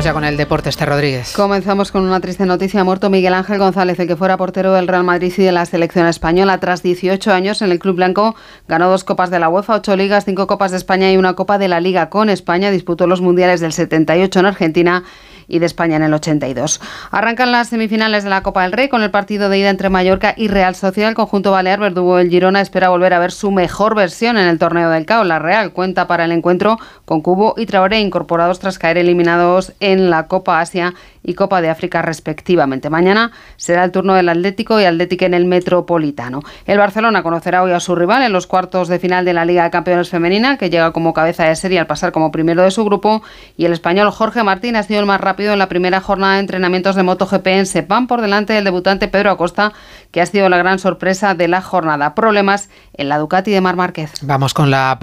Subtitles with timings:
[0.00, 1.34] Vamos ya con el deporte, este Rodríguez.
[1.36, 2.80] Comenzamos con una triste noticia.
[2.80, 5.66] Ha muerto Miguel Ángel González, el que fuera portero del Real Madrid y de la
[5.66, 6.58] selección española.
[6.58, 8.34] Tras 18 años en el Club Blanco,
[8.66, 11.58] ganó dos copas de la UEFA, ocho ligas, cinco copas de España y una copa
[11.58, 12.70] de la Liga con España.
[12.70, 15.04] Disputó los mundiales del 78 en Argentina
[15.50, 16.80] y de España en el 82.
[17.10, 20.32] Arrancan las semifinales de la Copa del Rey con el partido de ida entre Mallorca
[20.36, 21.10] y Real Sociedad.
[21.10, 24.58] El conjunto balear verdugo del Girona espera volver a ver su mejor versión en el
[24.58, 25.24] torneo del CAO.
[25.24, 30.10] La Real cuenta para el encuentro con Cubo y Traoré incorporados tras caer eliminados en
[30.10, 32.90] la Copa Asia y Copa de África respectivamente.
[32.90, 36.42] Mañana será el turno del Atlético y Atlético en el Metropolitano.
[36.66, 39.64] El Barcelona conocerá hoy a su rival en los cuartos de final de la Liga
[39.64, 42.84] de Campeones Femenina, que llega como cabeza de serie al pasar como primero de su
[42.84, 43.22] grupo,
[43.56, 46.40] y el español Jorge Martín ha sido el más rápido en la primera jornada de
[46.40, 49.72] entrenamientos de MotoGP en Sepán por delante del debutante Pedro Acosta,
[50.10, 52.14] que ha sido la gran sorpresa de la jornada.
[52.14, 54.12] Problemas en la Ducati de Mar Márquez.
[54.22, 54.96] Vamos con la